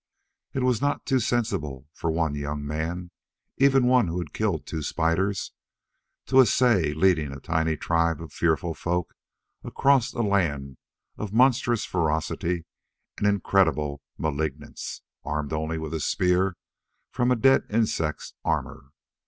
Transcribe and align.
It 0.55 0.63
was 0.63 0.81
not 0.81 1.05
too 1.05 1.19
sensible 1.19 1.85
for 1.93 2.09
one 2.09 2.33
young 2.33 2.65
man 2.65 3.11
even 3.57 3.85
one 3.85 4.07
who 4.07 4.17
had 4.17 4.33
killed 4.33 4.65
two 4.65 4.81
spiders 4.81 5.51
to 6.25 6.39
essay 6.41 6.91
leading 6.93 7.31
a 7.31 7.39
tiny 7.39 7.77
tribe 7.77 8.19
of 8.19 8.33
fearful 8.33 8.73
folk 8.73 9.13
across 9.63 10.11
a 10.13 10.23
land 10.23 10.77
of 11.19 11.33
monstrous 11.33 11.85
ferocity 11.85 12.65
and 13.19 13.27
incredible 13.27 14.01
malignance, 14.17 15.03
armed 15.23 15.53
only 15.53 15.77
with 15.77 15.93
a 15.93 15.99
spear 15.99 16.57
from 17.11 17.29
a 17.29 17.35
dead 17.35 17.67
insect's 17.69 18.33
armor. 18.43 18.85